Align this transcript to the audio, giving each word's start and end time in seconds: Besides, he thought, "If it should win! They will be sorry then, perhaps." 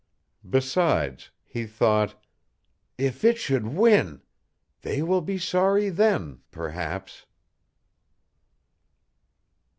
Besides, 0.49 1.29
he 1.43 1.67
thought, 1.67 2.19
"If 2.97 3.23
it 3.23 3.37
should 3.37 3.67
win! 3.67 4.23
They 4.81 5.03
will 5.03 5.21
be 5.21 5.37
sorry 5.37 5.89
then, 5.89 6.39
perhaps." 6.49 7.27